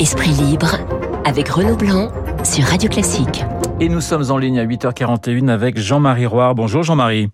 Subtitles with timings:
[0.00, 0.78] Esprit libre
[1.26, 2.10] avec Renaud Blanc
[2.42, 3.44] sur Radio Classique.
[3.80, 6.54] Et nous sommes en ligne à 8h41 avec Jean-Marie Roire.
[6.54, 7.28] Bonjour Jean-Marie.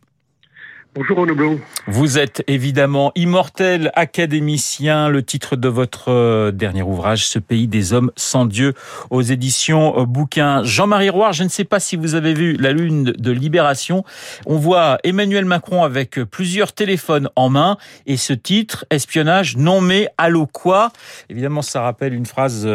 [0.96, 1.60] Bonjour Renaud.
[1.86, 7.92] Vous êtes évidemment immortel académicien, le titre de votre euh, dernier ouvrage, Ce pays des
[7.92, 8.72] hommes sans Dieu,
[9.10, 10.64] aux éditions euh, Bouquin.
[10.64, 14.04] Jean-Marie Roire, je ne sais pas si vous avez vu la lune de Libération.
[14.46, 17.76] On voit Emmanuel Macron avec plusieurs téléphones en main
[18.06, 20.92] et ce titre, espionnage non mais allô quoi?
[21.28, 22.66] Évidemment, ça rappelle une phrase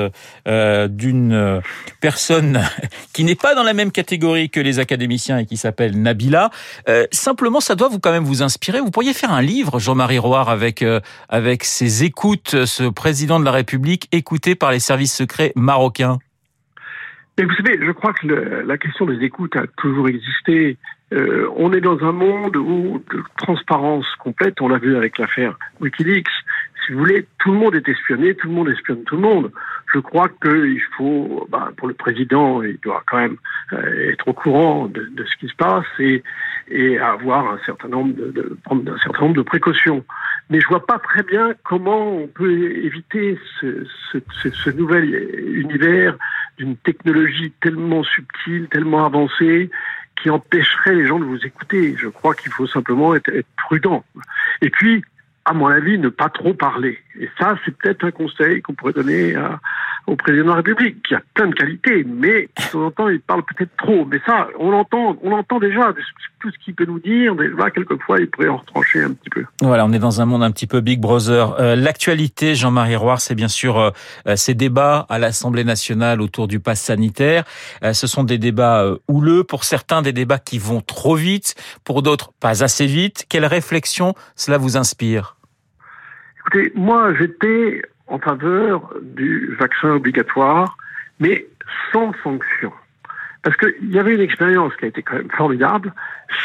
[0.48, 1.62] euh, d'une
[2.02, 2.62] personne
[3.14, 6.52] qui n'est pas dans la même catégorie que les académiciens et qui s'appelle Nabila.
[7.12, 8.80] simplement, ça doit vous même vous inspirer.
[8.80, 13.46] Vous pourriez faire un livre, Jean-Marie Roire, avec euh, avec ses écoutes, ce président de
[13.46, 16.20] la République écouté par les services secrets marocains?
[17.38, 20.78] Mais vous savez, je crois que la question des écoutes a toujours existé.
[21.14, 25.58] Euh, on est dans un monde où de transparence complète, on l'a vu avec l'affaire
[25.82, 26.28] Wikileaks,
[26.94, 29.52] vous voulez, tout le monde est espionné, tout le monde espionne tout le monde.
[29.94, 33.38] Je crois qu'il faut, bah, pour le président, il doit quand même
[33.74, 36.24] euh, être au courant de, ce qui se passe et,
[37.00, 40.06] avoir un certain nombre de, prendre un certain nombre de précautions.
[40.50, 45.14] Mais je vois pas très bien comment on peut éviter ce nouvel
[45.56, 46.18] univers
[46.58, 49.70] d'une technologie tellement subtile, tellement avancée,
[50.22, 51.96] qui empêcherait les gens de vous écouter.
[51.98, 54.04] Je crois qu'il faut simplement être, être prudent.
[54.62, 55.04] Et puis,
[55.46, 57.00] à mon avis, ne pas trop parler.
[57.20, 59.60] Et ça, c'est peut-être un conseil qu'on pourrait donner à,
[60.08, 63.10] au président de la République, qui a plein de qualités, mais de temps en temps,
[63.10, 64.06] il parle peut-être trop.
[64.06, 65.94] Mais ça, on l'entend, on l'entend déjà,
[66.40, 69.46] tout ce qu'il peut nous dire, déjà, quelquefois, il pourrait en retrancher un petit peu.
[69.62, 71.60] Voilà, on est dans un monde un petit peu Big Brother.
[71.60, 73.92] Euh, L'actualité, Jean-Marie Roire, c'est bien sûr euh,
[74.28, 77.44] euh, ces débats à l'Assemblée nationale autour du pass sanitaire.
[77.84, 82.02] Euh, ce sont des débats houleux, pour certains des débats qui vont trop vite, pour
[82.02, 83.26] d'autres pas assez vite.
[83.30, 85.38] Quelle réflexion cela vous inspire?
[86.40, 87.82] Écoutez, moi, j'étais
[88.12, 90.78] en faveur du vaccin obligatoire,
[91.20, 91.48] mais
[91.92, 92.72] sans sanction.
[93.44, 95.94] Parce qu'il y avait une expérience qui a été quand même formidable,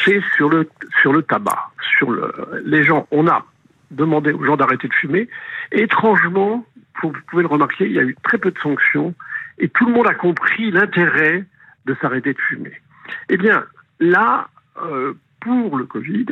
[0.05, 0.69] c'est sur le,
[1.03, 2.33] sur le tabac, sur le,
[2.65, 3.07] les gens.
[3.11, 3.45] On a
[3.91, 5.29] demandé aux gens d'arrêter de fumer.
[5.73, 6.65] Et étrangement,
[7.03, 9.15] vous pouvez le remarquer, il y a eu très peu de sanctions
[9.59, 11.45] et tout le monde a compris l'intérêt
[11.85, 12.81] de s'arrêter de fumer.
[13.29, 13.65] Eh bien,
[14.01, 14.49] là,
[14.83, 16.27] euh, pour le Covid,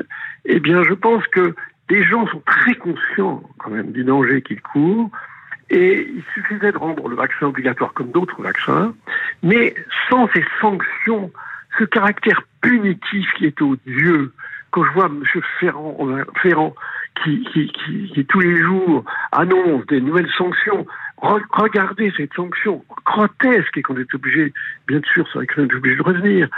[0.44, 1.54] eh bien, je pense que
[1.88, 5.10] des gens sont très conscients quand même du danger qu'ils courent.
[5.70, 8.94] Et il suffisait de rendre le vaccin obligatoire comme d'autres vaccins,
[9.42, 9.74] mais
[10.08, 11.32] sans ces sanctions,
[11.78, 14.32] ce caractère punitif qui est odieux.
[14.70, 15.22] Quand je vois M.
[15.60, 15.96] Ferrand,
[16.42, 16.74] Ferrand
[17.22, 20.86] qui, qui, qui, qui, tous les jours annonce des nouvelles sanctions,
[21.18, 24.52] regardez cette sanction grotesque et qu'on est obligé,
[24.86, 26.48] bien sûr, sur laquelle on est obligé de revenir,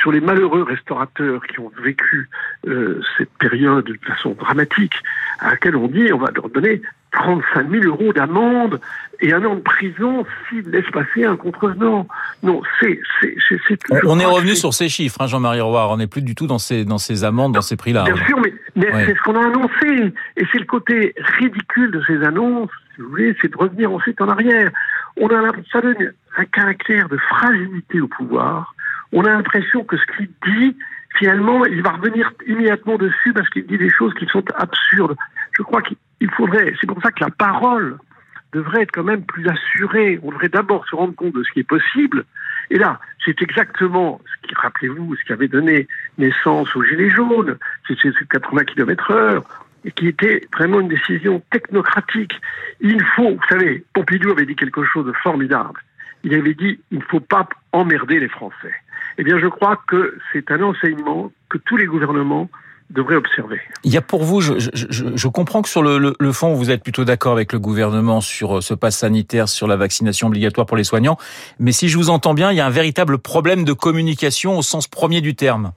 [0.00, 2.28] sur les malheureux restaurateurs qui ont vécu
[2.66, 4.94] euh, cette période de façon dramatique,
[5.40, 6.82] à laquelle on dit on va leur donner
[7.12, 8.80] 35 000 euros d'amende
[9.20, 12.06] et un an de prison s'ils laissent passer un contrevenant.
[12.42, 13.00] Non, c'est...
[14.04, 15.92] On est revenu sur ces chiffres, hein, Jean-Marie Roy.
[15.92, 18.04] On n'est plus du tout dans ces, dans ces amendes, dans ces prix-là.
[18.04, 19.06] Bien sûr, mais, mais ouais.
[19.06, 20.12] c'est ce qu'on a annoncé.
[20.36, 24.20] Et c'est le côté ridicule de ces annonces, si vous voulez, c'est de revenir ensuite
[24.20, 24.70] en arrière.
[25.16, 28.73] On a ça donne un caractère de fragilité au pouvoir.
[29.14, 30.76] On a l'impression que ce qu'il dit,
[31.16, 35.16] finalement, il va revenir immédiatement dessus parce qu'il dit des choses qui sont absurdes.
[35.52, 37.96] Je crois qu'il faudrait, c'est pour ça que la parole
[38.52, 40.18] devrait être quand même plus assurée.
[40.24, 42.24] On devrait d'abord se rendre compte de ce qui est possible.
[42.70, 45.86] Et là, c'est exactement ce qui, rappelez-vous, ce qui avait donné
[46.18, 49.44] naissance aux Gilets jaunes, c'est ces 80 km heure,
[49.84, 52.32] et qui était vraiment une décision technocratique.
[52.80, 55.80] Il faut, vous savez, Pompidou avait dit quelque chose de formidable.
[56.24, 58.74] Il avait dit, il ne faut pas emmerder les Français.
[59.18, 62.48] Eh bien, je crois que c'est un enseignement que tous les gouvernements
[62.90, 63.60] devraient observer.
[63.82, 66.32] Il y a pour vous, je, je, je, je comprends que sur le, le, le,
[66.32, 70.28] fond, vous êtes plutôt d'accord avec le gouvernement sur ce pass sanitaire, sur la vaccination
[70.28, 71.16] obligatoire pour les soignants,
[71.58, 74.62] mais si je vous entends bien, il y a un véritable problème de communication au
[74.62, 75.72] sens premier du terme.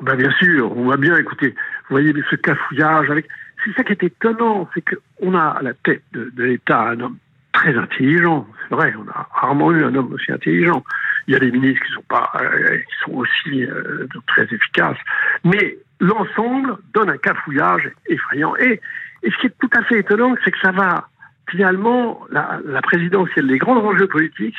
[0.00, 3.26] Ben bien sûr, on voit bien, écoutez, vous voyez ce cafouillage avec...
[3.62, 7.00] C'est ça qui est étonnant, c'est qu'on a à la tête de, de l'État un
[7.00, 7.18] homme
[7.52, 10.82] très intelligent, c'est vrai, on a rarement eu un homme aussi intelligent.
[11.26, 14.98] Il y a des ministres qui sont pas, euh, qui sont aussi euh, très efficaces,
[15.44, 18.54] mais l'ensemble donne un cafouillage effrayant.
[18.56, 18.80] Et,
[19.22, 21.08] ce qui est tout à fait étonnant, c'est que ça va
[21.50, 24.56] finalement la, la présidentielle, les grands enjeux politiques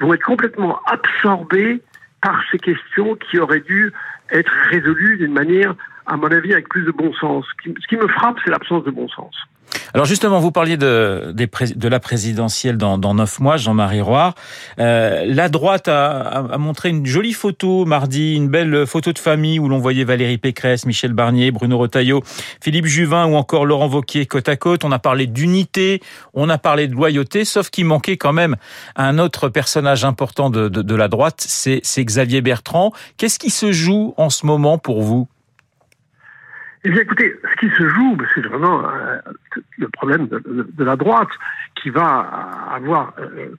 [0.00, 1.80] vont être complètement absorbés
[2.20, 3.90] par ces questions qui auraient dû
[4.30, 5.74] être résolues d'une manière,
[6.12, 7.44] à mon avis, avec plus de bon sens.
[7.64, 9.34] Ce qui, me frappe, c'est l'absence de bon sens.
[9.94, 11.34] Alors justement, vous parliez de,
[11.88, 14.34] la présidentielle dans, neuf mois, Jean-Marie Roire.
[14.78, 19.70] Euh, la droite a, montré une jolie photo mardi, une belle photo de famille où
[19.70, 22.22] l'on voyait Valérie Pécresse, Michel Barnier, Bruno Retailleau,
[22.60, 24.84] Philippe Juvin ou encore Laurent Wauquiez côte à côte.
[24.84, 26.02] On a parlé d'unité,
[26.34, 28.56] on a parlé de loyauté, sauf qu'il manquait quand même
[28.96, 32.92] un autre personnage important de la droite, c'est Xavier Bertrand.
[33.16, 35.28] Qu'est-ce qui se joue en ce moment pour vous?
[36.84, 39.18] Eh bien, écoutez, ce qui se joue, c'est vraiment euh,
[39.78, 41.30] le problème de, la droite
[41.76, 42.28] qui va
[42.72, 43.54] avoir, euh,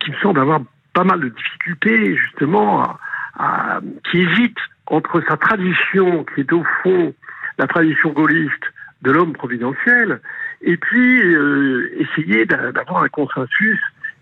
[0.00, 0.60] qui me semble avoir
[0.92, 2.98] pas mal de difficultés, justement,
[3.38, 7.14] à, qui hésite entre sa tradition, qui est au fond
[7.58, 8.64] la tradition gaulliste
[9.00, 10.20] de l'homme providentiel,
[10.60, 13.80] et puis euh, essayer d'avoir un consensus,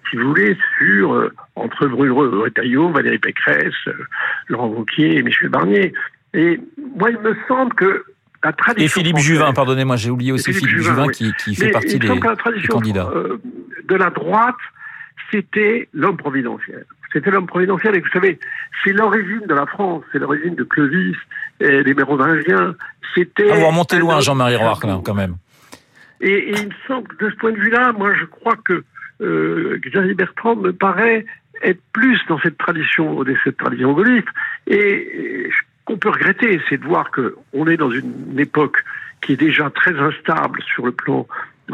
[0.09, 3.75] si vous voulez, sur entre Bruno Retailleau, Valérie Pécresse,
[4.47, 5.93] Laurent Wauquiez et Michel Barnier.
[6.33, 6.61] Et
[6.97, 8.05] moi, il me semble que
[8.76, 12.08] et Philippe Juvin, pardonnez-moi, j'ai oublié aussi Philippe, Juvin, qui, qui fait partie des,
[12.69, 13.10] candidats.
[13.14, 13.38] Euh,
[13.87, 14.56] de la droite,
[15.31, 16.87] c'était l'homme providentiel.
[17.12, 18.38] C'était l'homme providentiel, et vous savez,
[18.82, 21.16] c'est l'origine de la France, c'est l'origine de Clovis
[21.60, 22.75] et des Mérovingiens.
[23.14, 23.50] C'était.
[23.50, 25.37] Ah, vous remontez loin, Jean-Marie Roire, quand même.
[26.20, 28.84] Et, et, il me semble que de ce point de vue-là, moi, je crois que
[29.20, 31.26] euh, Xavier Bertrand me paraît
[31.62, 34.28] être plus dans cette tradition, de cette tradition gaulliste.
[34.66, 35.50] Et, et
[35.90, 38.76] qu'on peut regretter, c'est de voir qu'on est dans une époque
[39.22, 41.26] qui est déjà très instable sur le plan,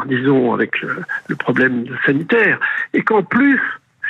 [0.05, 2.59] disons, avec le, problème sanitaire,
[2.93, 3.61] et qu'en plus,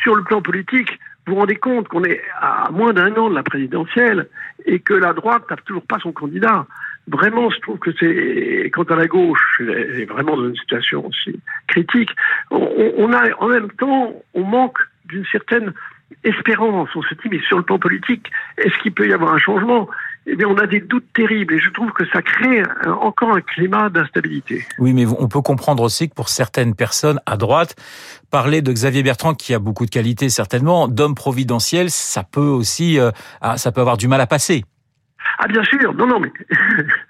[0.02, 3.36] sur le plan politique, vous vous rendez compte qu'on est à moins d'un an de
[3.36, 4.28] la présidentielle
[4.66, 6.66] et que la droite n'a toujours pas son candidat.
[7.10, 11.06] Vraiment, je trouve que c'est, quant à la gauche, elle est vraiment dans une situation
[11.06, 11.38] aussi
[11.68, 12.12] critique.
[12.50, 15.74] On, on a, en même temps, on manque d'une certaine
[16.24, 16.90] espérance.
[16.96, 19.88] On se dit, mais sur le plan politique, est-ce qu'il peut y avoir un changement?
[20.30, 23.40] Eh bien, on a des doutes terribles et je trouve que ça crée encore un
[23.40, 24.66] climat d'instabilité.
[24.78, 27.76] Oui, mais on peut comprendre aussi que pour certaines personnes à droite,
[28.30, 33.00] parler de Xavier Bertrand, qui a beaucoup de qualités certainement, d'homme providentiel, ça peut aussi,
[33.00, 34.66] euh, ah, ça peut avoir du mal à passer.
[35.40, 36.32] Ah bien sûr, non, non, mais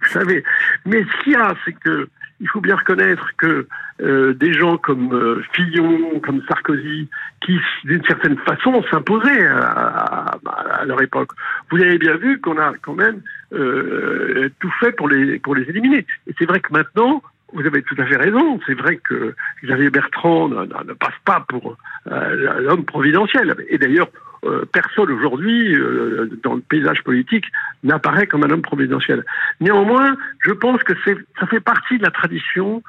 [0.01, 0.44] vous savez,
[0.85, 2.09] mais ce qu'il y a, c'est que
[2.39, 3.68] il faut bien reconnaître que
[4.01, 7.10] euh, des gens comme euh, Fillon, comme Sarkozy,
[7.42, 10.38] qui d'une certaine façon s'imposaient à,
[10.86, 11.31] leur époque.
[11.72, 13.22] Vous avez bien vu qu'on a quand même
[13.54, 16.06] euh, tout fait pour les pour les éliminer.
[16.28, 17.24] Et c'est vrai que maintenant,
[17.54, 18.60] vous avez tout à fait raison.
[18.68, 19.33] C'est vrai que
[19.63, 23.56] Xavier Bertrand ne, passe pas pour l'homme providentiel.
[23.69, 24.10] Et d'ailleurs,
[24.47, 27.45] euh, personne aujourd'hui euh, dans le paysage politique
[27.83, 29.23] n'apparaît comme un homme providentiel.
[29.59, 30.94] Néanmoins, je pense que
[31.39, 32.81] ça fait partie de la tradition,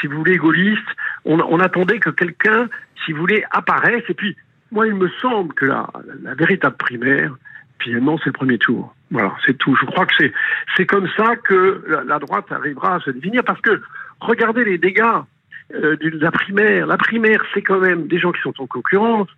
[0.00, 0.88] si vous voulez, gaulliste.
[1.24, 2.68] On, attendait que quelqu'un,
[3.04, 4.04] si vous voulez, apparaisse.
[4.08, 4.36] Et puis,
[4.70, 5.88] moi, il me semble que la,
[6.36, 7.34] véritable primaire,
[7.80, 8.94] finalement, c'est le premier tour.
[9.10, 9.74] Voilà, c'est tout.
[9.80, 10.14] Je crois que
[10.76, 13.80] c'est comme ça que la, droite arrivera à se définir, parce que
[14.20, 15.22] regardez les dégâts
[15.74, 16.86] euh, de la primaire.
[16.86, 19.28] La primaire, c'est quand même des gens qui sont en concurrence,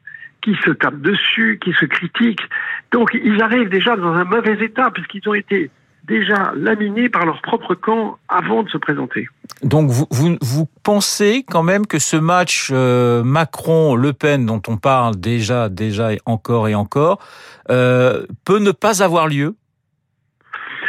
[0.43, 2.49] qui se tapent dessus, qui se critiquent.
[2.93, 5.71] Donc ils arrivent déjà dans un mauvais état puisqu'ils ont été
[6.05, 9.29] déjà laminés par leur propre camp avant de se présenter.
[9.63, 14.77] Donc vous, vous, vous pensez quand même que ce match euh, Macron-Le Pen dont on
[14.77, 17.23] parle déjà, déjà et encore et encore,
[17.71, 19.55] euh, peut ne pas avoir lieu?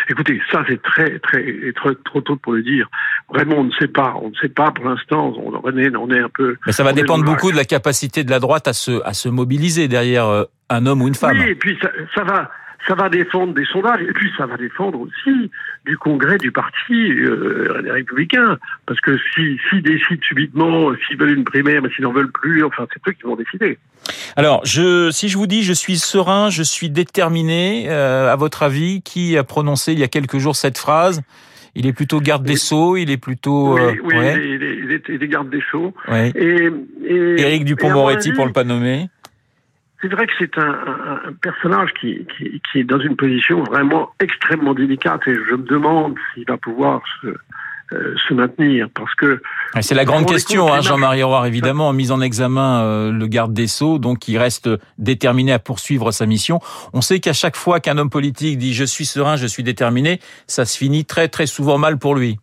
[0.09, 2.89] Écoutez, ça c'est très, très, très, trop tôt pour le dire.
[3.33, 4.13] Vraiment, on ne sait pas.
[4.21, 5.33] On ne sait pas pour l'instant.
[5.37, 6.57] On, on, est, on est un peu.
[6.65, 9.29] Mais ça va dépendre beaucoup de la capacité de la droite à se, à se
[9.29, 11.37] mobiliser derrière euh, un homme ou une femme.
[11.37, 12.49] Oui, et puis ça, ça va
[12.87, 15.51] ça va défendre des sondages et puis ça va défendre aussi
[15.85, 18.57] du congrès du parti euh, des Républicains.
[18.85, 22.63] Parce que s'ils si, décident subitement, s'ils veulent une primaire, mais s'ils n'en veulent plus,
[22.63, 23.77] enfin, c'est eux qui vont décider.
[24.35, 28.63] Alors, je, si je vous dis je suis serein, je suis déterminé, euh, à votre
[28.63, 31.21] avis, qui a prononcé il y a quelques jours cette phrase?
[31.75, 33.75] Il est plutôt garde des Sceaux, il est plutôt...
[33.75, 35.93] Oui, euh, oui il, est, il, est, il, est, garde des Sceaux.
[36.07, 36.31] Ouais.
[36.35, 36.69] Et,
[37.05, 39.09] et, Éric Dupont-Moretti, pour le pas nommer
[40.01, 44.09] c'est vrai que c'est un, un, personnage qui, qui, qui, est dans une position vraiment
[44.19, 47.27] extrêmement délicate et je me demande s'il va pouvoir se,
[48.27, 49.41] se maintenir parce que
[49.81, 53.67] c'est la grande question, hein, Jean-Marie Roire évidemment, mise en examen euh, le garde des
[53.67, 56.59] sceaux, donc il reste déterminé à poursuivre sa mission.
[56.93, 60.19] On sait qu'à chaque fois qu'un homme politique dit je suis serein, je suis déterminé,
[60.47, 62.39] ça se finit très très souvent mal pour lui.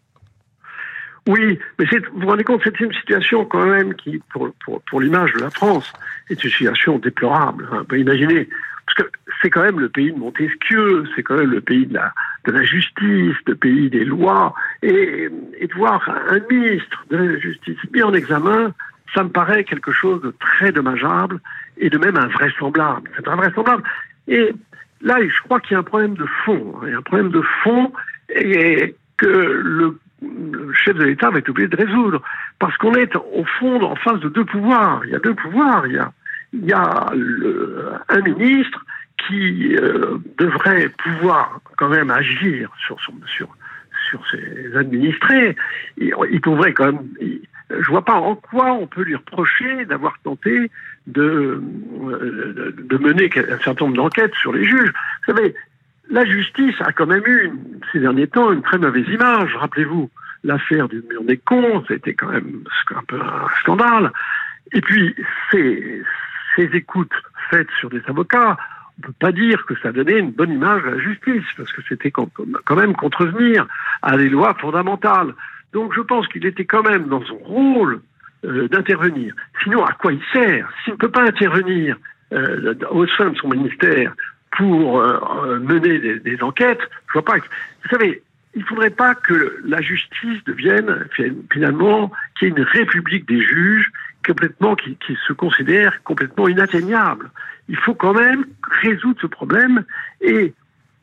[1.27, 5.01] Oui, mais vous vous rendez compte, c'est une situation quand même qui, pour, pour, pour
[5.01, 5.93] l'image de la France,
[6.31, 7.69] est une situation déplorable.
[7.71, 7.85] Hein.
[7.95, 8.49] Imaginez,
[8.87, 11.93] parce que c'est quand même le pays de Montesquieu, c'est quand même le pays de
[11.93, 12.15] la,
[12.49, 17.77] de la justice, le pays des lois, et, de voir un ministre de la justice
[17.93, 18.73] mis en examen,
[19.15, 21.41] ça me paraît quelque chose de très dommageable
[21.77, 23.11] et de même invraisemblable.
[23.17, 23.83] C'est invraisemblable.
[24.29, 24.53] Et
[25.03, 26.75] là, je crois qu'il y a un problème de fond.
[26.83, 27.93] Un problème de fond
[28.35, 32.23] et que le le chef de l'État va être obligé de résoudre.
[32.59, 35.03] Parce qu'on est au fond en face de deux pouvoirs.
[35.05, 35.87] Il y a deux pouvoirs.
[35.87, 36.13] Il y a,
[36.53, 37.07] il y a
[38.09, 38.85] un ministre
[39.27, 43.15] qui euh, devrait pouvoir quand même agir sur, son,
[44.31, 45.57] ses administrés.
[45.97, 47.09] Il, il quand même.
[47.21, 50.71] Il, je vois pas en quoi on peut lui reprocher d'avoir tenté
[51.07, 54.93] de, de, mener un certain nombre d'enquêtes sur les juges.
[55.27, 55.55] Vous savez,
[56.11, 57.51] la justice a quand même eu,
[57.93, 59.55] ces derniers temps, une très mauvaise image.
[59.57, 60.11] Rappelez-vous,
[60.45, 64.13] l'affaire du mur des cons, c'était quand même un peu un scandale.
[64.73, 65.15] Et puis,
[65.51, 66.03] ces
[66.57, 67.13] écoutes
[67.51, 68.57] faites sur des avocats,
[68.99, 71.73] on ne peut pas dire que ça donnait une bonne image à la justice, parce
[71.73, 73.67] que c'était quand même contrevenir
[74.03, 75.35] à des lois fondamentales.
[75.73, 78.01] Donc je pense qu'il était quand même dans son rôle
[78.45, 79.35] euh, d'intervenir.
[79.63, 81.97] Sinon, à quoi il sert S'il ne peut pas intervenir
[82.33, 84.15] euh, au sein de son ministère
[84.57, 87.37] pour euh, mener des, des, enquêtes, je vois pas.
[87.37, 88.23] Vous savez,
[88.55, 91.07] il ne faudrait pas que la justice devienne
[91.53, 93.91] finalement qu'il y ait une république des juges
[94.29, 97.31] complètement qui, se considère complètement inatteignable.
[97.69, 98.45] Il faut quand même
[98.83, 99.85] résoudre ce problème
[100.21, 100.53] et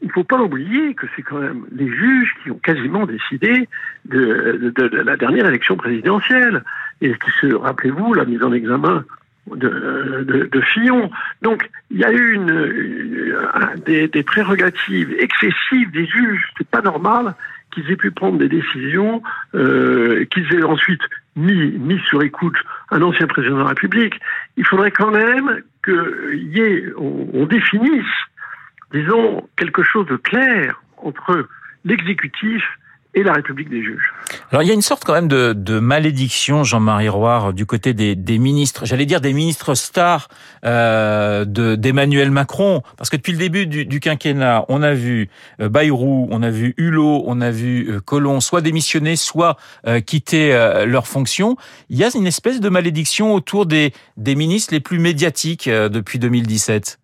[0.01, 3.67] il ne faut pas oublier que c'est quand même les juges qui ont quasiment décidé
[4.05, 4.71] de,
[5.03, 6.63] la dernière élection présidentielle.
[7.01, 7.15] Et
[7.53, 9.03] rappelez-vous, la mise en examen
[9.47, 11.09] de, Fillon.
[11.41, 12.39] Donc, il y a eu
[13.85, 16.47] des, prérogatives excessives des juges.
[16.57, 17.33] C'est pas normal
[17.71, 19.23] qu'ils aient pu prendre des décisions,
[19.55, 21.01] euh, qu'ils aient ensuite
[21.35, 22.57] mis, mis sur écoute
[22.91, 24.19] un ancien président de la République.
[24.57, 26.93] Il faudrait quand même qu'il
[27.47, 28.05] définisse
[28.95, 31.47] disons, quelque chose de clair entre
[31.83, 32.63] l'exécutif
[33.15, 34.13] et la République des juges.
[34.51, 37.93] Alors il y a une sorte quand même de, de malédiction, Jean-Marie Roire, du côté
[37.93, 40.27] des, des ministres, j'allais dire des ministres stars
[40.65, 45.29] euh, d'Emmanuel Macron, parce que depuis le début du, du quinquennat, on a vu
[45.61, 49.57] euh, Bayrou, on a vu Hulot, on a vu euh, Collomb, soit démissionner, soit
[49.87, 51.55] euh, quitter euh, leur fonction.
[51.89, 55.89] Il y a une espèce de malédiction autour des, des ministres les plus médiatiques euh,
[55.89, 56.99] depuis 2017.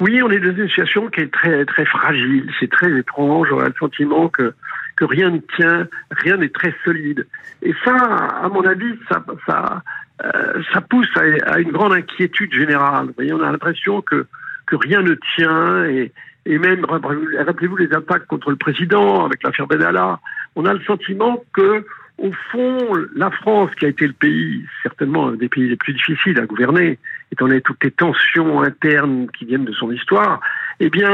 [0.00, 2.48] Oui, on est dans une situation qui est très très fragile.
[2.60, 3.48] C'est très étrange.
[3.52, 4.54] On a le sentiment que
[4.98, 7.24] que rien ne tient, rien n'est très solide.
[7.62, 9.82] Et ça, à mon avis, ça ça
[10.24, 13.06] euh, ça pousse à, une grande inquiétude générale.
[13.06, 14.26] Vous voyez, on a l'impression que
[14.66, 16.12] que rien ne tient et
[16.46, 20.18] et même rappelez-vous les attaques contre le président avec l'affaire Benalla.
[20.56, 21.84] On a le sentiment que
[22.18, 22.78] au fond,
[23.14, 26.46] la France, qui a été le pays, certainement un des pays les plus difficiles à
[26.46, 26.98] gouverner,
[27.30, 30.40] étant donné toutes les tensions internes qui viennent de son histoire,
[30.80, 31.12] eh bien,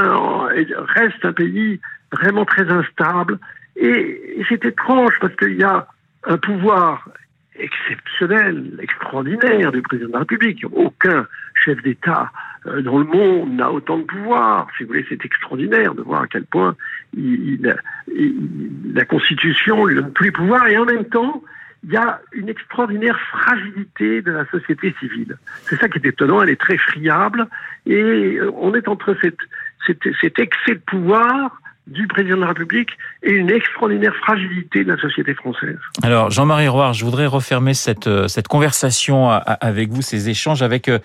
[0.96, 1.78] reste un pays
[2.10, 3.38] vraiment très instable.
[3.76, 5.86] Et, c'est étrange parce qu'il y a
[6.24, 7.08] un pouvoir
[7.56, 10.64] exceptionnel, extraordinaire du président de la République.
[10.72, 12.30] Aucun chef d'État
[12.66, 14.66] euh, dans le monde n'a autant de pouvoir.
[14.76, 16.74] Si vous voulez, c'est extraordinaire de voir à quel point
[17.16, 17.74] il,
[18.08, 21.42] il, la Constitution lui donne tous les pouvoirs et en même temps,
[21.84, 25.36] il y a une extraordinaire fragilité de la société civile.
[25.64, 27.46] C'est ça qui est étonnant, elle est très friable
[27.86, 29.38] et euh, on est entre cette,
[29.86, 32.90] cette, cet excès de pouvoir du président de la République
[33.22, 35.78] et une extraordinaire fragilité de la société française.
[36.02, 40.88] Alors, Jean-Marie Roire, je voudrais refermer cette, euh, cette conversation avec vous, ces échanges avec
[40.88, 40.98] euh,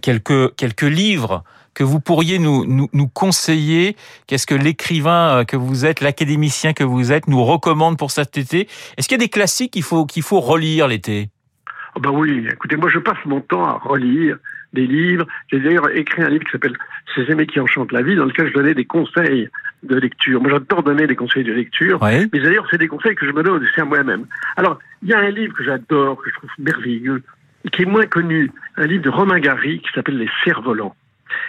[0.00, 3.96] quelques, quelques livres que vous pourriez nous, nous, nous conseiller.
[4.26, 8.38] Qu'est-ce que l'écrivain euh, que vous êtes, l'académicien que vous êtes, nous recommande pour cet
[8.38, 8.68] été?
[8.96, 11.28] Est-ce qu'il y a des classiques qu'il faut, qu'il faut relire l'été?
[11.96, 14.38] Oh Ben oui, écoutez, moi je passe mon temps à relire
[14.74, 15.26] des livres.
[15.50, 16.76] J'ai d'ailleurs écrit un livre qui s'appelle
[17.14, 19.48] Ces aimés qui enchantent la vie, dans lequel je donnais des conseils
[19.82, 20.40] de lecture.
[20.40, 23.42] Moi, j'adore donner des conseils de lecture, mais d'ailleurs, c'est des conseils que je me
[23.42, 24.26] donne aussi à moi-même.
[24.56, 27.22] Alors, il y a un livre que j'adore, que je trouve merveilleux,
[27.72, 30.94] qui est moins connu, un livre de Romain Gary qui s'appelle Les cerfs-volants.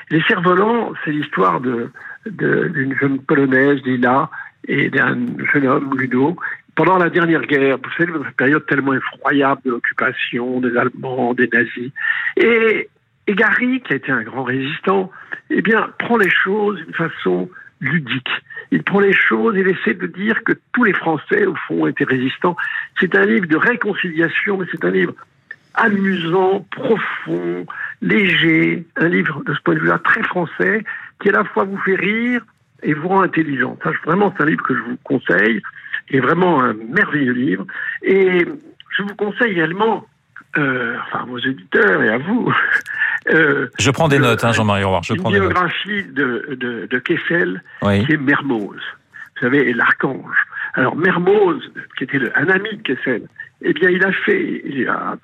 [0.10, 1.92] Les cerfs-volants, c'est l'histoire de,
[2.26, 4.30] d'une jeune polonaise, Lila,
[4.68, 5.18] et d'un
[5.54, 6.36] jeune homme, Ludo,
[6.76, 11.48] pendant la dernière guerre, vous savez, cette période tellement effroyable de l'occupation des Allemands, des
[11.48, 11.92] nazis.
[12.36, 12.90] Et,
[13.28, 15.12] et Gary, qui a été un grand résistant,
[15.50, 18.30] eh bien, prend les choses d'une façon ludique.
[18.72, 22.06] Il prend les choses, il essaie de dire que tous les Français, au fond, étaient
[22.06, 22.56] résistants.
[23.00, 25.14] C'est un livre de réconciliation, mais c'est un livre
[25.76, 27.66] amusant, profond,
[28.02, 30.84] léger, un livre de ce point de vue-là très français,
[31.20, 32.46] qui à la fois vous fait rire
[32.84, 33.78] et vous rend intelligent.
[33.84, 35.62] Ça, vraiment, c'est un livre que je vous conseille,
[36.08, 37.66] qui est vraiment un merveilleux livre.
[38.04, 38.46] Et
[38.98, 40.06] je vous conseille également,
[40.58, 42.54] euh, enfin, à vos éditeurs et à vous.
[43.30, 45.02] Euh, je prends des notes, hein, Jean-Marie Roy.
[45.04, 48.06] Je une prends biographie de, de, de, Kessel, oui.
[48.06, 48.76] qui est Mermoz.
[49.36, 50.36] Vous savez, l'archange.
[50.76, 51.62] Alors Mermoz,
[51.98, 53.28] qui était un ami de Kessen,
[53.62, 55.16] eh bien, il a fait, il a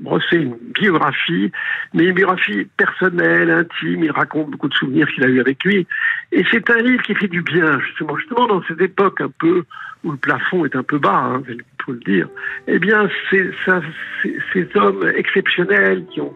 [0.00, 1.52] brossé une biographie,
[1.94, 4.04] mais une biographie personnelle, intime.
[4.04, 5.86] Il raconte beaucoup de souvenirs qu'il a eu avec lui.
[6.32, 9.64] Et c'est un livre qui fait du bien, justement, justement dans cette époque un peu
[10.04, 11.42] où le plafond est un peu bas, hein,
[11.86, 12.28] faut le dire.
[12.66, 16.34] Eh bien, ces hommes exceptionnels qui ont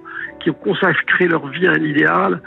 [0.62, 2.40] consacré leur vie à un idéal.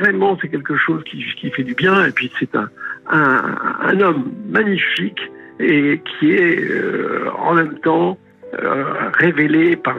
[0.00, 2.06] Vraiment, c'est quelque chose qui, fait du bien.
[2.06, 5.20] Et puis, c'est un, homme magnifique
[5.60, 8.16] et qui est euh, en même temps
[8.54, 9.96] euh, révélé par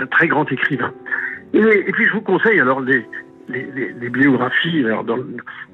[0.00, 0.92] un, très grand écrivain.
[1.54, 3.06] Et, puis je vous conseille alors les,
[4.10, 5.18] biographies, alors dans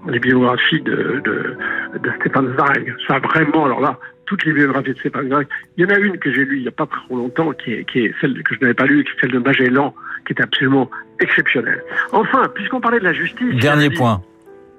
[0.07, 1.57] les biographies de, de,
[2.03, 2.95] de Zweig.
[3.09, 5.47] Ça vraiment, alors là, toutes les biographies de Stéphane Zweig.
[5.77, 7.73] Il y en a une que j'ai lue il n'y a pas trop longtemps, qui
[7.73, 9.95] est, qui est celle que je n'avais pas lue, qui est celle de Magellan,
[10.27, 10.91] qui est absolument
[11.21, 11.83] exceptionnelle.
[12.13, 13.55] Enfin, puisqu'on parlait de la justice.
[13.57, 14.21] Dernier point.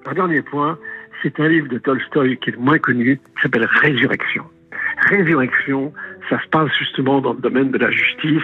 [0.06, 0.78] un dernier point,
[1.24, 4.44] c'est un livre de Tolstoï qui est moins connu, qui s'appelle Résurrection.
[5.10, 5.94] Résurrection,
[6.30, 8.44] ça se passe justement dans le domaine de la justice.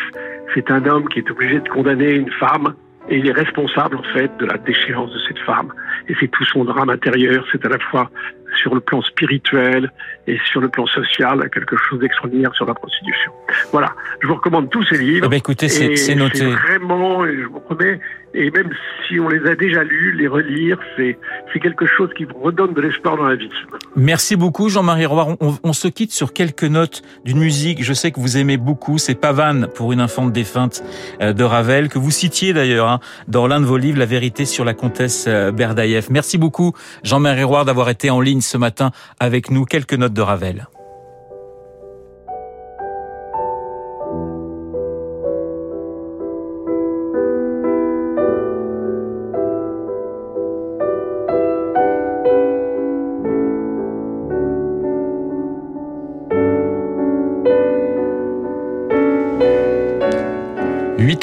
[0.53, 2.75] C'est un homme qui est obligé de condamner une femme
[3.09, 5.73] et il est responsable en fait de la déchéance de cette femme.
[6.09, 7.45] Et c'est tout son drame intérieur.
[7.51, 8.09] C'est à la fois
[8.57, 9.91] sur le plan spirituel
[10.27, 13.31] et sur le plan social quelque chose d'extraordinaire sur la prostitution.
[13.71, 15.25] Voilà, je vous recommande tous ces livres.
[15.25, 16.45] Eh ben écoutez, c'est noté.
[16.45, 17.99] Vraiment, je vous promets,
[18.33, 18.69] et même
[19.07, 22.81] si on les a déjà lus, les relire, c'est quelque chose qui vous redonne de
[22.81, 23.49] l'espoir dans la vie.
[23.95, 25.37] Merci beaucoup Jean-Marie Roy.
[25.63, 29.15] On, se quitte sur quelques notes d'une musique, je sais que vous aimez beaucoup, c'est
[29.15, 30.83] Pavane pour une infante défunte
[31.21, 34.45] euh, de Ravel, que vous citiez d'ailleurs hein, dans l'un de vos livres, La vérité
[34.45, 35.92] sur la comtesse euh, Berdaïev.
[36.09, 36.73] Merci beaucoup
[37.03, 39.65] Jean-Marie Roy d'avoir été en ligne ce matin avec nous.
[39.65, 40.67] Quelques notes de Ravel.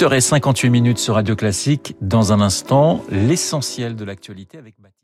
[0.00, 1.94] 8h58 minutes sur Radio Classique.
[2.00, 5.00] Dans un instant, l'essentiel de l'actualité avec Baptiste.